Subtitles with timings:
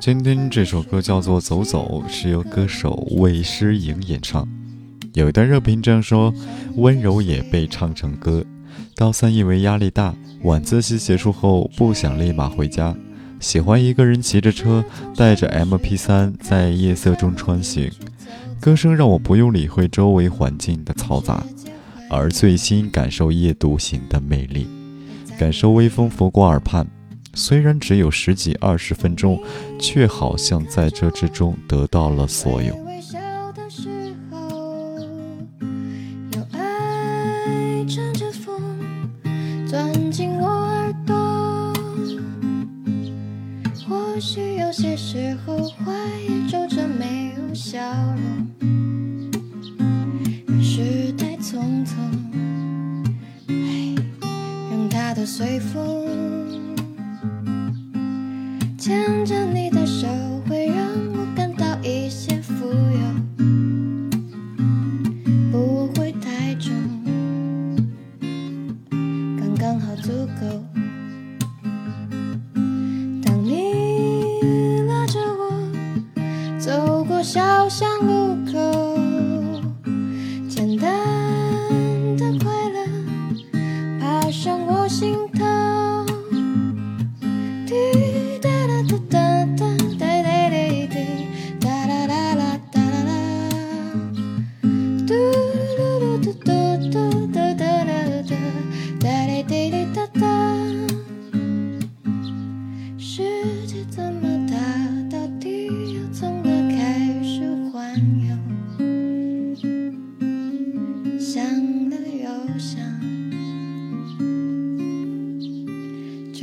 [0.00, 4.46] 今天这首歌叫做《走走》，是由歌手魏诗颖演唱。
[5.14, 6.32] 有一段热评这样说
[6.76, 8.44] ：“温柔也被唱成歌。”
[8.96, 12.94] 高三因为压力大，晚自习结束后不想立马回家，
[13.40, 14.84] 喜欢一个人骑着车，
[15.16, 17.90] 带着 MP3 在夜色中穿行。
[18.60, 21.42] 歌声让我不用理会周围环境的嘈杂，
[22.10, 24.66] 而醉心感受夜独行的魅力，
[25.38, 26.86] 感受微风拂过耳畔。
[27.34, 29.42] 虽然只有十几二十分钟，
[29.78, 32.74] 却好像在这之中得到了所有。
[32.86, 33.18] 微笑
[33.52, 34.48] 的时候，
[36.32, 37.84] 有爱。
[37.86, 38.58] 乘着风
[39.66, 41.74] 钻进我耳朵，
[43.86, 45.92] 或许有些时候，话
[46.26, 47.78] 也皱着没有笑
[48.16, 48.48] 容。
[50.48, 51.92] 人世太匆匆，
[54.70, 56.33] 让它都随风。
[69.58, 70.46] 刚好足够。
[73.22, 79.03] 当你拉着我走过小巷路口。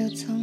[0.01, 0.40] 就从。